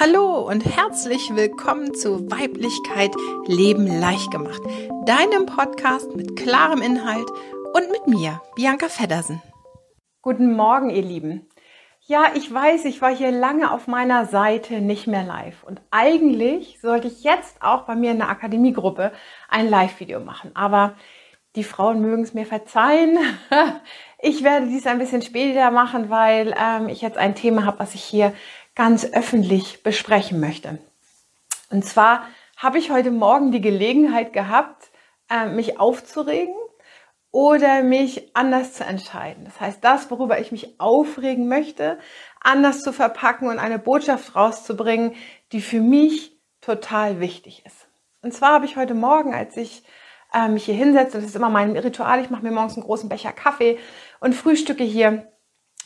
[0.00, 3.10] Hallo und herzlich willkommen zu Weiblichkeit
[3.46, 4.62] Leben leicht gemacht,
[5.06, 7.28] deinem Podcast mit klarem Inhalt
[7.74, 9.42] und mit mir, Bianca Feddersen.
[10.22, 11.48] Guten Morgen, ihr Lieben.
[12.06, 16.78] Ja, ich weiß, ich war hier lange auf meiner Seite nicht mehr live und eigentlich
[16.80, 19.10] sollte ich jetzt auch bei mir in der Akademiegruppe
[19.48, 20.94] ein Live-Video machen, aber
[21.56, 23.18] die Frauen mögen es mir verzeihen.
[24.20, 27.94] Ich werde dies ein bisschen später machen, weil ähm, ich jetzt ein Thema habe, was
[27.94, 28.32] ich hier
[28.78, 30.78] ganz öffentlich besprechen möchte.
[31.68, 32.22] Und zwar
[32.56, 34.90] habe ich heute Morgen die Gelegenheit gehabt,
[35.28, 36.54] äh, mich aufzuregen
[37.32, 39.44] oder mich anders zu entscheiden.
[39.44, 41.98] Das heißt, das, worüber ich mich aufregen möchte,
[42.40, 45.16] anders zu verpacken und eine Botschaft rauszubringen,
[45.50, 47.88] die für mich total wichtig ist.
[48.22, 49.82] Und zwar habe ich heute Morgen, als ich
[50.32, 53.08] äh, mich hier hinsetze, das ist immer mein Ritual, ich mache mir morgens einen großen
[53.08, 53.76] Becher Kaffee
[54.20, 55.32] und frühstücke hier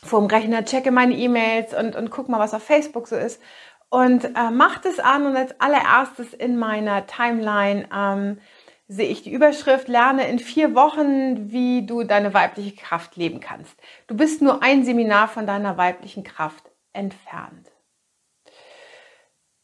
[0.03, 3.41] vorm Rechner, checke meine E-Mails und, und guck mal, was auf Facebook so ist.
[3.89, 8.39] Und äh, macht es an und als allererstes in meiner Timeline ähm,
[8.87, 13.75] sehe ich die Überschrift, lerne in vier Wochen, wie du deine weibliche Kraft leben kannst.
[14.07, 17.71] Du bist nur ein Seminar von deiner weiblichen Kraft entfernt.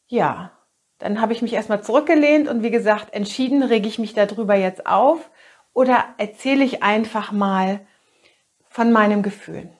[0.06, 0.52] Ja,
[0.98, 4.86] dann habe ich mich erstmal zurückgelehnt und wie gesagt, entschieden, rege ich mich darüber jetzt
[4.86, 5.30] auf
[5.72, 7.80] oder erzähle ich einfach mal
[8.68, 9.70] von meinem Gefühl.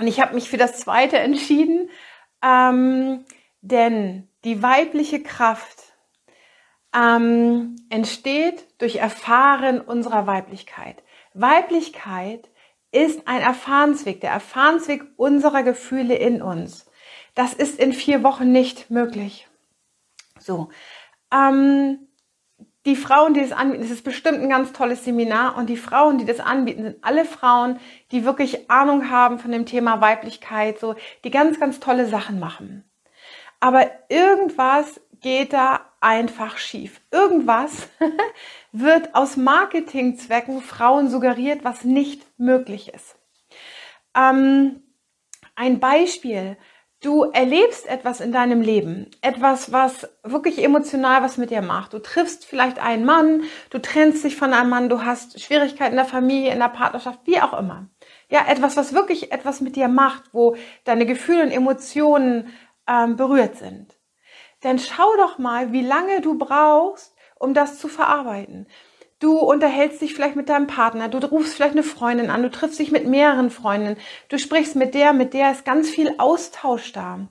[0.00, 1.90] Und ich habe mich für das zweite entschieden,
[2.42, 3.26] ähm,
[3.60, 5.92] denn die weibliche Kraft
[6.94, 11.02] ähm, entsteht durch Erfahren unserer Weiblichkeit.
[11.34, 12.48] Weiblichkeit
[12.92, 16.90] ist ein Erfahrensweg, der Erfahrensweg unserer Gefühle in uns.
[17.34, 19.48] Das ist in vier Wochen nicht möglich.
[20.38, 20.70] So,
[21.30, 22.08] ähm,
[22.86, 26.18] die Frauen, die das anbieten, das ist bestimmt ein ganz tolles Seminar und die Frauen,
[26.18, 27.78] die das anbieten, sind alle Frauen,
[28.10, 32.84] die wirklich Ahnung haben von dem Thema Weiblichkeit, so, die ganz, ganz tolle Sachen machen.
[33.60, 37.02] Aber irgendwas geht da einfach schief.
[37.10, 37.88] Irgendwas
[38.72, 43.16] wird aus Marketingzwecken Frauen suggeriert, was nicht möglich ist.
[44.16, 44.82] Ähm,
[45.54, 46.56] ein Beispiel.
[47.00, 51.94] Du erlebst etwas in deinem Leben, etwas, was wirklich emotional was mit dir macht.
[51.94, 55.96] Du triffst vielleicht einen Mann, du trennst dich von einem Mann, du hast Schwierigkeiten in
[55.96, 57.88] der Familie, in der Partnerschaft, wie auch immer.
[58.28, 62.52] Ja, etwas, was wirklich etwas mit dir macht, wo deine Gefühle und Emotionen
[62.86, 64.00] ähm, berührt sind
[64.60, 68.66] dann schau doch mal, wie lange du brauchst, um das zu verarbeiten.
[69.20, 72.78] Du unterhältst dich vielleicht mit deinem Partner, du rufst vielleicht eine Freundin an, du triffst
[72.78, 73.98] dich mit mehreren Freundinnen,
[74.30, 77.28] du sprichst mit der, mit der ist ganz viel Austausch da.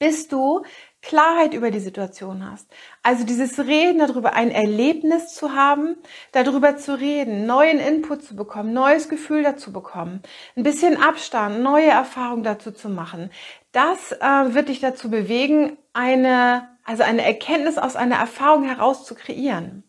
[0.00, 0.64] Bis du
[1.02, 2.68] Klarheit über die Situation hast.
[3.04, 5.96] Also dieses Reden darüber, ein Erlebnis zu haben,
[6.32, 10.22] darüber zu reden, neuen Input zu bekommen, neues Gefühl dazu bekommen,
[10.56, 13.30] ein bisschen Abstand, neue Erfahrungen dazu zu machen.
[13.70, 19.14] Das äh, wird dich dazu bewegen, eine, also eine Erkenntnis aus einer Erfahrung heraus zu
[19.14, 19.84] kreieren.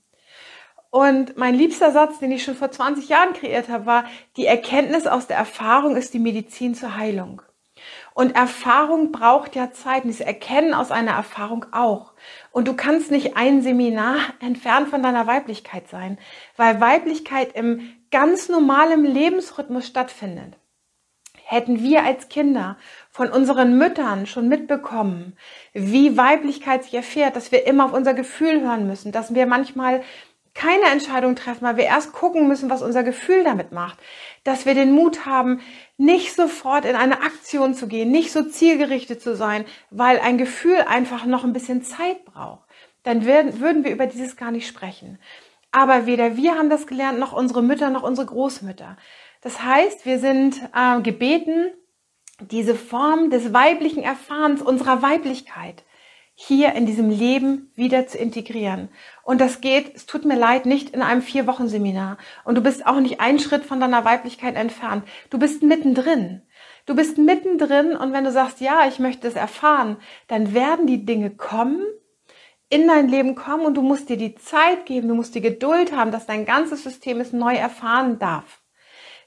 [0.98, 5.06] Und mein liebster Satz, den ich schon vor 20 Jahren kreiert habe, war, die Erkenntnis
[5.06, 7.44] aus der Erfahrung ist die Medizin zur Heilung.
[8.16, 10.06] Und Erfahrung braucht ja Zeit.
[10.06, 12.14] Und das Erkennen aus einer Erfahrung auch.
[12.50, 16.18] Und du kannst nicht ein Seminar entfernt von deiner Weiblichkeit sein,
[16.56, 20.58] weil Weiblichkeit im ganz normalen Lebensrhythmus stattfindet.
[21.44, 22.76] Hätten wir als Kinder
[23.12, 25.38] von unseren Müttern schon mitbekommen,
[25.74, 30.02] wie Weiblichkeit sich erfährt, dass wir immer auf unser Gefühl hören müssen, dass wir manchmal
[30.58, 34.00] keine Entscheidung treffen, weil wir erst gucken müssen, was unser Gefühl damit macht.
[34.44, 35.62] Dass wir den Mut haben,
[35.98, 40.78] nicht sofort in eine Aktion zu gehen, nicht so zielgerichtet zu sein, weil ein Gefühl
[40.88, 42.68] einfach noch ein bisschen Zeit braucht.
[43.04, 45.20] Dann werden, würden wir über dieses gar nicht sprechen.
[45.72, 48.98] Aber weder wir haben das gelernt, noch unsere Mütter, noch unsere Großmütter.
[49.42, 51.72] Das heißt, wir sind äh, gebeten,
[52.40, 55.84] diese Form des weiblichen Erfahrens unserer Weiblichkeit
[56.40, 58.90] hier in diesem Leben wieder zu integrieren.
[59.24, 62.20] Und das geht, es tut mir leid, nicht in einem Vier-Wochen-Seminar.
[62.46, 65.04] Und du bist auch nicht einen Schritt von deiner Weiblichkeit entfernt.
[65.32, 66.44] Du bist mittendrin.
[66.86, 69.98] Du bist mittendrin und wenn du sagst, ja, ich möchte es erfahren,
[70.28, 71.82] dann werden die Dinge kommen,
[72.70, 75.96] in dein Leben kommen und du musst dir die Zeit geben, du musst die Geduld
[75.96, 78.62] haben, dass dein ganzes System es neu erfahren darf.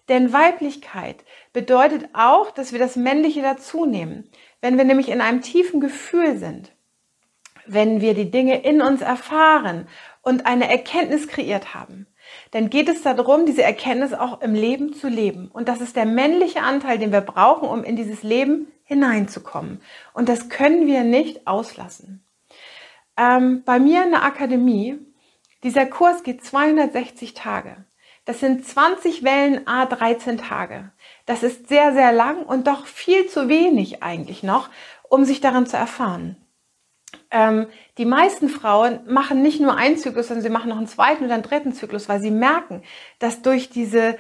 [0.09, 4.31] Denn Weiblichkeit bedeutet auch, dass wir das Männliche dazu nehmen.
[4.61, 6.73] Wenn wir nämlich in einem tiefen Gefühl sind,
[7.73, 9.87] wenn wir die Dinge in uns erfahren
[10.23, 12.07] und eine Erkenntnis kreiert haben,
[12.51, 15.49] dann geht es darum, diese Erkenntnis auch im Leben zu leben.
[15.53, 19.81] Und das ist der männliche Anteil, den wir brauchen, um in dieses Leben hineinzukommen.
[20.15, 22.25] Und das können wir nicht auslassen.
[23.17, 24.99] Ähm, bei mir in der Akademie,
[25.63, 27.85] dieser Kurs geht 260 Tage.
[28.25, 30.93] Das sind 20 Wellen a 13 Tage.
[31.27, 34.69] Das ist sehr, sehr lang und doch viel zu wenig eigentlich noch,
[35.09, 36.37] um sich daran zu erfahren.
[37.31, 37.67] Ähm,
[37.99, 41.35] die meisten Frauen machen nicht nur einen Zyklus, sondern sie machen noch einen zweiten oder
[41.35, 42.83] einen dritten Zyklus, weil sie merken,
[43.19, 44.17] dass durch diese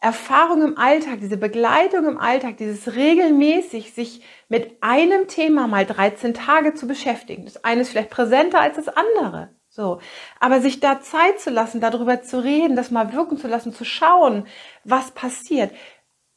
[0.00, 6.34] Erfahrung im Alltag, diese Begleitung im Alltag, dieses regelmäßig sich mit einem Thema mal 13
[6.34, 7.46] Tage zu beschäftigen.
[7.46, 9.48] Das eine ist vielleicht präsenter als das andere.
[9.70, 10.00] So.
[10.40, 13.84] Aber sich da Zeit zu lassen, darüber zu reden, das mal wirken zu lassen, zu
[13.84, 14.46] schauen,
[14.84, 15.72] was passiert,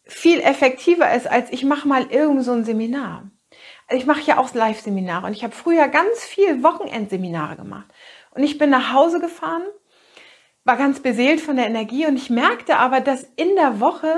[0.05, 3.29] viel effektiver ist, als ich mache mal irgend so ein Seminar.
[3.89, 7.87] Ich mache ja auch Live-Seminare und ich habe früher ganz viel Wochenendseminare gemacht.
[8.31, 9.63] Und ich bin nach Hause gefahren
[10.67, 14.13] war ganz beseelt von der Energie und ich merkte aber, dass in der Woche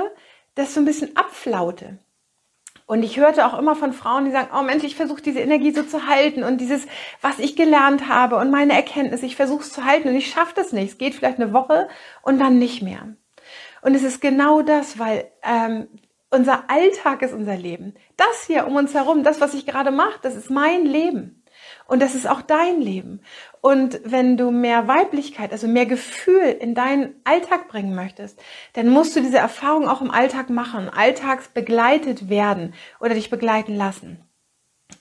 [0.56, 1.98] das so ein bisschen abflaute.
[2.86, 5.70] Und ich hörte auch immer von Frauen, die sagen, oh Mensch, ich versuche diese Energie
[5.70, 6.88] so zu halten und dieses,
[7.20, 10.54] was ich gelernt habe und meine Erkenntnis, ich versuche es zu halten und ich schaffe
[10.56, 10.90] das nicht.
[10.90, 11.88] Es geht vielleicht eine Woche
[12.22, 13.14] und dann nicht mehr.
[13.82, 15.86] Und es ist genau das, weil ähm,
[16.30, 17.94] unser Alltag ist unser Leben.
[18.16, 21.42] Das hier um uns herum, das, was ich gerade mache, das ist mein Leben.
[21.86, 23.20] Und das ist auch dein Leben.
[23.60, 28.40] Und wenn du mehr Weiblichkeit, also mehr Gefühl in deinen Alltag bringen möchtest,
[28.74, 33.74] dann musst du diese Erfahrung auch im Alltag machen, alltags begleitet werden oder dich begleiten
[33.74, 34.24] lassen.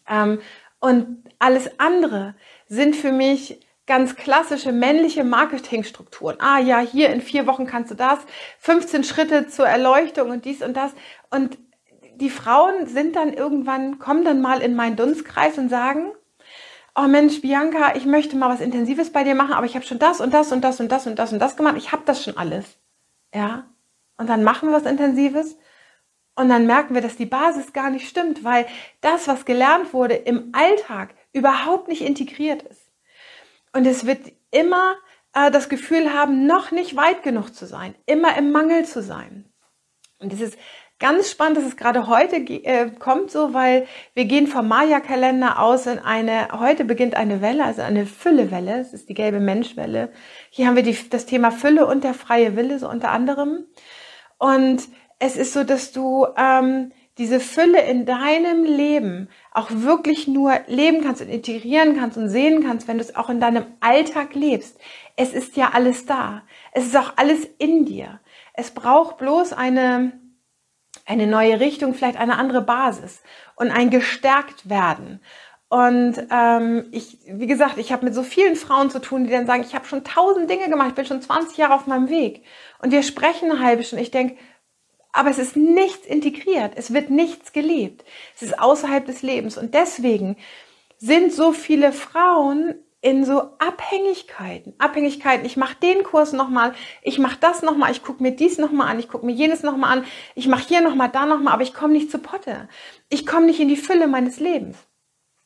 [0.07, 0.39] Ähm,
[0.79, 2.35] und alles andere
[2.67, 6.37] sind für mich ganz klassische männliche Marketingstrukturen.
[6.39, 8.19] Ah ja, hier in vier Wochen kannst du das,
[8.59, 10.91] 15 Schritte zur Erleuchtung und dies und das.
[11.31, 11.57] Und
[12.15, 16.11] die Frauen sind dann irgendwann, kommen dann mal in meinen Dunstkreis und sagen,
[16.95, 19.99] oh Mensch, Bianca, ich möchte mal was Intensives bei dir machen, aber ich habe schon
[19.99, 21.75] das und das und das und das und das und das gemacht.
[21.77, 22.77] Ich habe das schon alles.
[23.33, 23.65] Ja.
[24.17, 25.57] Und dann machen wir was Intensives
[26.35, 28.67] und dann merken wir, dass die Basis gar nicht stimmt, weil
[29.01, 32.88] das, was gelernt wurde im Alltag, überhaupt nicht integriert ist.
[33.73, 34.95] Und es wird immer
[35.33, 39.51] äh, das Gefühl haben, noch nicht weit genug zu sein, immer im Mangel zu sein.
[40.19, 40.57] Und das ist
[40.99, 45.87] Ganz spannend, dass es gerade heute äh, kommt, so, weil wir gehen vom Maya-Kalender aus
[45.87, 48.79] in eine, heute beginnt eine Welle, also eine Füllewelle.
[48.79, 50.11] Es ist die gelbe Menschwelle.
[50.49, 53.65] Hier haben wir die, das Thema Fülle und der freie Wille, so unter anderem.
[54.37, 54.89] Und
[55.19, 61.03] es ist so, dass du ähm, diese Fülle in deinem Leben auch wirklich nur leben
[61.03, 64.79] kannst und integrieren kannst und sehen kannst, wenn du es auch in deinem Alltag lebst.
[65.17, 66.43] Es ist ja alles da.
[66.71, 68.21] Es ist auch alles in dir.
[68.53, 70.13] Es braucht bloß eine,
[71.05, 73.21] eine neue Richtung, vielleicht eine andere Basis
[73.55, 75.19] und ein gestärkt werden.
[75.67, 79.45] Und ähm, ich, wie gesagt, ich habe mit so vielen Frauen zu tun, die dann
[79.45, 82.43] sagen, ich habe schon tausend Dinge gemacht, ich bin schon 20 Jahre auf meinem Weg.
[82.81, 83.83] Und wir sprechen eine halbe.
[83.83, 84.37] Ich denke,
[85.11, 88.03] aber es ist nichts integriert, es wird nichts gelebt.
[88.35, 89.57] Es ist außerhalb des Lebens.
[89.57, 90.37] Und deswegen
[90.97, 94.73] sind so viele Frauen in so Abhängigkeiten.
[94.77, 95.45] Abhängigkeiten.
[95.45, 98.99] Ich mache den Kurs nochmal, ich mache das nochmal, ich gucke mir dies nochmal an,
[98.99, 101.93] ich gucke mir jenes nochmal an, ich mache hier nochmal, da nochmal, aber ich komme
[101.93, 102.67] nicht zu Potte.
[103.09, 104.77] Ich komme nicht in die Fülle meines Lebens.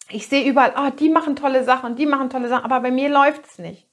[0.10, 2.92] Ich sehe überall, oh, die machen tolle Sachen und die machen tolle Sachen, aber bei
[2.92, 3.88] mir läuft es nicht.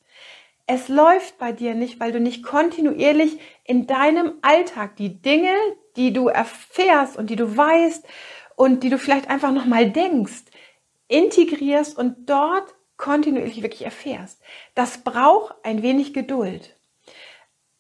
[0.73, 5.53] Es läuft bei dir nicht, weil du nicht kontinuierlich in deinem Alltag die Dinge,
[5.97, 8.07] die du erfährst und die du weißt
[8.55, 10.45] und die du vielleicht einfach nochmal denkst,
[11.09, 14.41] integrierst und dort kontinuierlich wirklich erfährst.
[14.77, 16.79] Das braucht ein wenig Geduld.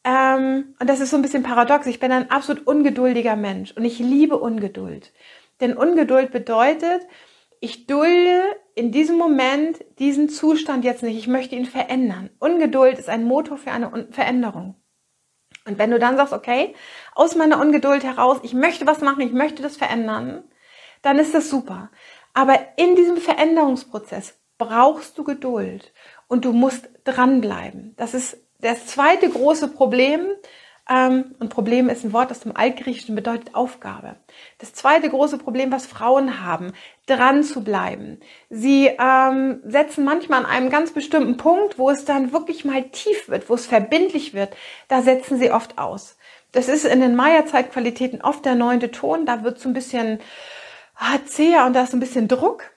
[0.02, 1.86] Ähm, und das ist so ein bisschen paradox.
[1.86, 5.12] Ich bin ein absolut ungeduldiger Mensch und ich liebe Ungeduld.
[5.60, 7.06] Denn Ungeduld bedeutet,
[7.60, 8.42] ich dulde
[8.74, 11.18] in diesem Moment diesen Zustand jetzt nicht.
[11.18, 12.30] Ich möchte ihn verändern.
[12.38, 14.76] Ungeduld ist ein Motor für eine Veränderung.
[15.66, 16.74] Und wenn du dann sagst, okay,
[17.14, 20.44] aus meiner Ungeduld heraus, ich möchte was machen, ich möchte das verändern,
[21.02, 21.90] dann ist das super.
[22.32, 25.92] Aber in diesem Veränderungsprozess brauchst du Geduld
[26.28, 27.94] und du musst dranbleiben.
[27.96, 30.26] Das ist das zweite große Problem.
[30.88, 34.16] Ähm, und Problem ist ein Wort, das zum Altgriechischen bedeutet Aufgabe.
[34.58, 36.72] Das zweite große Problem, was Frauen haben,
[37.06, 38.20] dran zu bleiben.
[38.48, 43.28] Sie ähm, setzen manchmal an einem ganz bestimmten Punkt, wo es dann wirklich mal tief
[43.28, 44.56] wird, wo es verbindlich wird.
[44.88, 46.16] Da setzen sie oft aus.
[46.52, 49.26] Das ist in den Maya-Zeitqualitäten oft der neunte Ton.
[49.26, 50.20] Da wird so ein bisschen
[50.96, 52.70] ah, zäher und da ist ein bisschen Druck.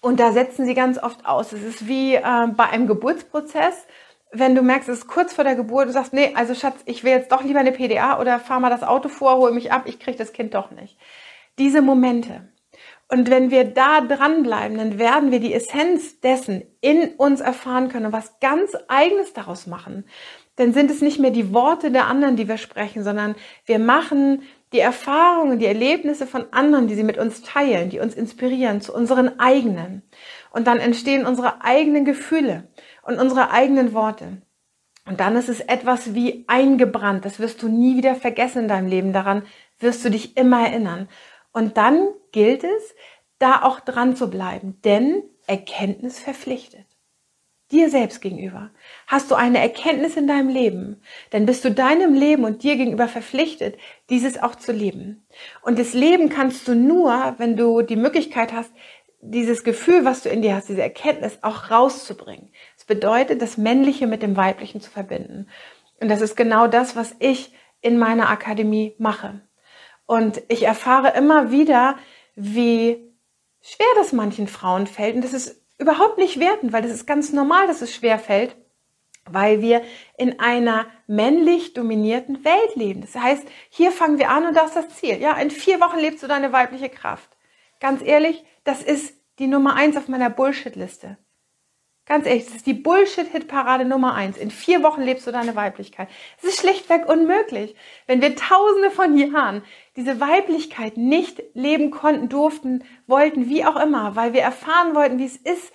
[0.00, 1.52] Und da setzen sie ganz oft aus.
[1.52, 3.86] Es ist wie äh, bei einem Geburtsprozess.
[4.32, 7.04] Wenn du merkst, es ist kurz vor der Geburt, du sagst, nee, also Schatz, ich
[7.04, 9.82] will jetzt doch lieber eine PDA oder fahr mal das Auto vor, hol mich ab,
[9.86, 10.98] ich kriege das Kind doch nicht.
[11.58, 12.48] Diese Momente.
[13.08, 18.06] Und wenn wir da dranbleiben, dann werden wir die Essenz dessen in uns erfahren können
[18.06, 20.04] und was ganz Eigenes daraus machen.
[20.56, 24.42] Dann sind es nicht mehr die Worte der anderen, die wir sprechen, sondern wir machen
[24.72, 28.92] die Erfahrungen, die Erlebnisse von anderen, die sie mit uns teilen, die uns inspirieren, zu
[28.92, 30.02] unseren eigenen.
[30.50, 32.68] Und dann entstehen unsere eigenen Gefühle
[33.06, 34.42] und unsere eigenen Worte.
[35.06, 37.24] Und dann ist es etwas wie eingebrannt.
[37.24, 39.12] Das wirst du nie wieder vergessen in deinem Leben.
[39.12, 39.44] Daran
[39.78, 41.08] wirst du dich immer erinnern.
[41.52, 42.94] Und dann gilt es,
[43.38, 44.80] da auch dran zu bleiben.
[44.84, 46.84] Denn Erkenntnis verpflichtet.
[47.72, 48.70] Dir selbst gegenüber.
[49.06, 53.08] Hast du eine Erkenntnis in deinem Leben, dann bist du deinem Leben und dir gegenüber
[53.08, 53.76] verpflichtet,
[54.08, 55.26] dieses auch zu leben.
[55.62, 58.70] Und das Leben kannst du nur, wenn du die Möglichkeit hast,
[59.20, 62.50] dieses Gefühl, was du in dir hast, diese Erkenntnis auch rauszubringen.
[62.86, 65.48] Bedeutet, das Männliche mit dem Weiblichen zu verbinden.
[66.00, 69.40] Und das ist genau das, was ich in meiner Akademie mache.
[70.06, 71.96] Und ich erfahre immer wieder,
[72.36, 73.12] wie
[73.60, 75.16] schwer das manchen Frauen fällt.
[75.16, 78.56] Und das ist überhaupt nicht wertend, weil das ist ganz normal, dass es schwer fällt,
[79.28, 79.82] weil wir
[80.16, 83.00] in einer männlich dominierten Welt leben.
[83.00, 85.20] Das heißt, hier fangen wir an und das ist das Ziel.
[85.20, 87.36] Ja, in vier Wochen lebst du deine weibliche Kraft.
[87.80, 91.18] Ganz ehrlich, das ist die Nummer eins auf meiner Bullshit-Liste.
[92.06, 94.36] Ganz ehrlich, das ist die Bullshit-Hit-Parade Nummer eins.
[94.36, 96.08] In vier Wochen lebst du deine Weiblichkeit.
[96.38, 97.74] Es ist schlichtweg unmöglich.
[98.06, 99.64] Wenn wir tausende von Jahren
[99.96, 105.24] diese Weiblichkeit nicht leben konnten, durften, wollten, wie auch immer, weil wir erfahren wollten, wie
[105.24, 105.72] es ist,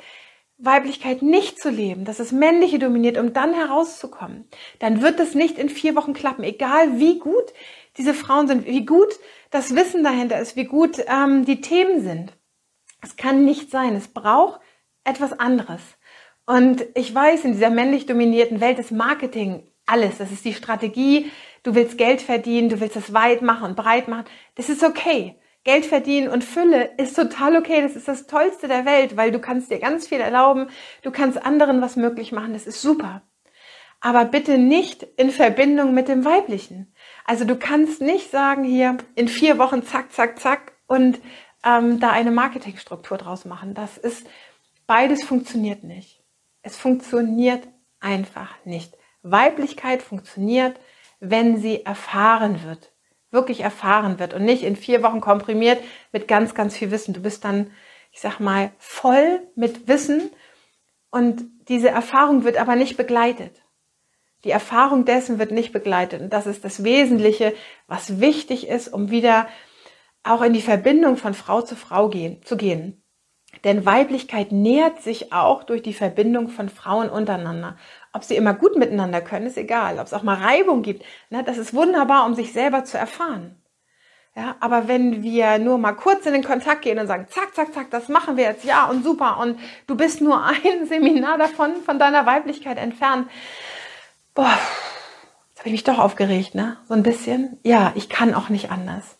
[0.57, 4.47] Weiblichkeit nicht zu leben, dass es männliche dominiert, um dann herauszukommen,
[4.79, 7.51] dann wird es nicht in vier Wochen klappen, egal wie gut
[7.97, 9.19] diese Frauen sind, wie gut
[9.49, 12.31] das Wissen dahinter ist, wie gut ähm, die Themen sind.
[13.01, 13.95] Es kann nicht sein.
[13.95, 14.61] Es braucht
[15.03, 15.81] etwas anderes.
[16.45, 20.17] Und ich weiß, in dieser männlich dominierten Welt ist Marketing alles.
[20.17, 21.31] Das ist die Strategie.
[21.63, 24.25] Du willst Geld verdienen, du willst es weit machen und breit machen.
[24.55, 25.35] Das ist okay.
[25.63, 27.81] Geld verdienen und Fülle ist total okay.
[27.81, 30.67] Das ist das Tollste der Welt, weil du kannst dir ganz viel erlauben.
[31.03, 32.53] Du kannst anderen was möglich machen.
[32.53, 33.21] Das ist super.
[33.99, 36.91] Aber bitte nicht in Verbindung mit dem Weiblichen.
[37.25, 41.19] Also du kannst nicht sagen hier in vier Wochen zack, zack, zack und
[41.63, 43.75] ähm, da eine Marketingstruktur draus machen.
[43.75, 44.25] Das ist,
[44.87, 46.20] beides funktioniert nicht.
[46.61, 47.67] Es funktioniert
[47.99, 48.97] einfach nicht.
[49.23, 50.79] Weiblichkeit funktioniert,
[51.19, 52.91] wenn sie erfahren wird,
[53.29, 57.13] wirklich erfahren wird und nicht in vier Wochen komprimiert mit ganz, ganz viel Wissen.
[57.13, 57.71] Du bist dann,
[58.11, 60.31] ich sag mal, voll mit Wissen
[61.11, 63.61] und diese Erfahrung wird aber nicht begleitet.
[64.43, 66.21] Die Erfahrung dessen wird nicht begleitet.
[66.21, 67.53] Und das ist das Wesentliche,
[67.87, 69.47] was wichtig ist, um wieder
[70.23, 73.00] auch in die Verbindung von Frau zu Frau gehen, zu gehen.
[73.63, 77.77] Denn Weiblichkeit nährt sich auch durch die Verbindung von Frauen untereinander.
[78.11, 79.99] Ob sie immer gut miteinander können, ist egal.
[79.99, 83.61] Ob es auch mal Reibung gibt, ne, das ist wunderbar, um sich selber zu erfahren.
[84.35, 87.73] Ja, aber wenn wir nur mal kurz in den Kontakt gehen und sagen, zack, zack,
[87.73, 91.75] zack, das machen wir jetzt, ja und super, und du bist nur ein Seminar davon,
[91.85, 93.29] von deiner Weiblichkeit entfernt,
[94.33, 94.57] boah,
[95.49, 96.77] jetzt habe ich mich doch aufgeregt, ne?
[96.87, 97.59] So ein bisschen.
[97.63, 99.17] Ja, ich kann auch nicht anders.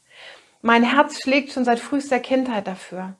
[0.62, 3.16] Mein Herz schlägt schon seit frühester Kindheit dafür.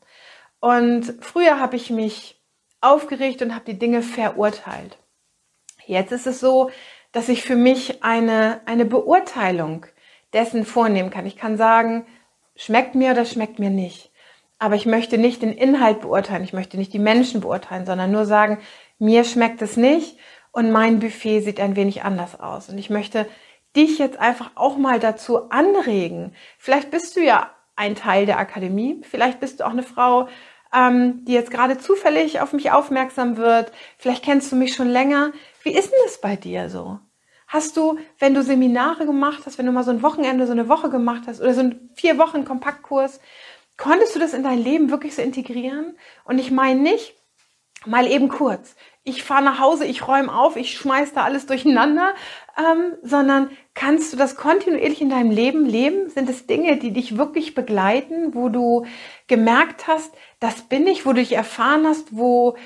[0.62, 2.40] Und früher habe ich mich
[2.80, 4.98] aufgeregt und habe die Dinge verurteilt.
[5.86, 6.70] Jetzt ist es so,
[7.12, 9.86] dass ich für mich eine, eine Beurteilung
[10.34, 11.26] dessen vornehmen kann.
[11.26, 12.06] Ich kann sagen,
[12.56, 14.12] schmeckt mir oder schmeckt mir nicht.
[14.60, 18.26] Aber ich möchte nicht den Inhalt beurteilen, ich möchte nicht die Menschen beurteilen, sondern nur
[18.26, 18.60] sagen,
[19.00, 20.18] mir schmeckt es nicht
[20.52, 22.70] und mein Buffet sieht ein wenig anders aus.
[22.70, 23.28] Und ich möchte
[23.76, 26.36] dich jetzt einfach auch mal dazu anregen.
[26.60, 30.28] Vielleicht bist du ja ein Teil der Akademie, vielleicht bist du auch eine Frau,
[30.74, 33.72] ähm, die jetzt gerade zufällig auf mich aufmerksam wird.
[33.98, 35.32] Vielleicht kennst du mich schon länger.
[35.64, 37.00] Wie ist denn das bei dir so?
[37.48, 40.70] Hast du, wenn du Seminare gemacht hast, wenn du mal so ein Wochenende, so eine
[40.70, 43.20] Woche gemacht hast oder so ein vier Wochen Kompaktkurs,
[43.76, 45.98] konntest du das in dein Leben wirklich so integrieren?
[46.24, 47.16] Und ich meine nicht
[47.86, 48.76] mal eben kurz.
[49.04, 52.14] Ich fahre nach Hause, ich räume auf, ich schmeiß da alles durcheinander,
[52.56, 56.10] ähm, sondern kannst du das kontinuierlich in deinem Leben leben?
[56.10, 58.86] Sind es Dinge, die dich wirklich begleiten, wo du
[59.26, 62.58] gemerkt hast, das bin ich, wo du dich erfahren hast, wo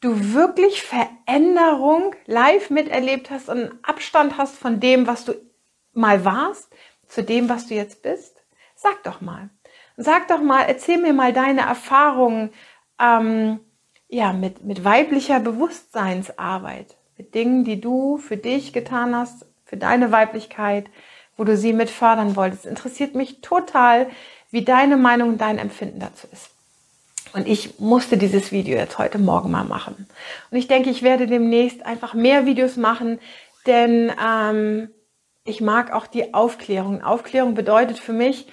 [0.00, 5.34] du wirklich Veränderung live miterlebt hast und Abstand hast von dem, was du
[5.92, 6.72] mal warst,
[7.08, 8.42] zu dem, was du jetzt bist?
[8.76, 9.50] Sag doch mal.
[9.96, 12.50] Sag doch mal, erzähl mir mal deine Erfahrungen
[12.98, 13.60] ähm,
[14.10, 20.10] ja, mit, mit weiblicher Bewusstseinsarbeit mit Dingen, die du für dich getan hast, für deine
[20.10, 20.86] Weiblichkeit,
[21.36, 22.64] wo du sie mit fördern wolltest.
[22.64, 24.08] Interessiert mich total,
[24.50, 26.48] wie deine Meinung und dein Empfinden dazu ist.
[27.34, 30.08] Und ich musste dieses Video jetzt heute Morgen mal machen.
[30.50, 33.20] Und ich denke, ich werde demnächst einfach mehr Videos machen,
[33.66, 34.88] denn ähm,
[35.44, 37.02] ich mag auch die Aufklärung.
[37.02, 38.48] Aufklärung bedeutet für mich,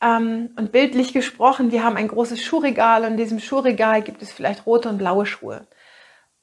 [0.00, 4.32] ähm, und bildlich gesprochen, wir haben ein großes Schuhregal und in diesem Schuhregal gibt es
[4.32, 5.66] vielleicht rote und blaue Schuhe.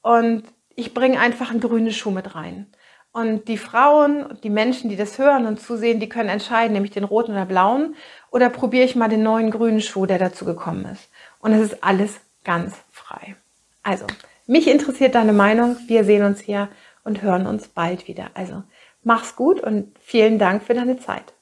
[0.02, 0.44] Und
[0.76, 2.68] ich bringe einfach einen grünen Schuh mit rein.
[3.12, 7.04] Und die Frauen, die Menschen, die das hören und zusehen, die können entscheiden, nämlich den
[7.04, 7.96] roten oder blauen,
[8.32, 11.10] oder probiere ich mal den neuen grünen Schuh, der dazu gekommen ist.
[11.40, 13.36] Und es ist alles ganz frei.
[13.84, 14.08] Also,
[14.48, 15.78] mich interessiert deine Meinung.
[15.86, 16.70] Wir sehen uns hier
[17.04, 18.32] und hören uns bald wieder.
[18.34, 18.64] Also,
[19.04, 21.34] mach's gut und vielen Dank für deine Zeit.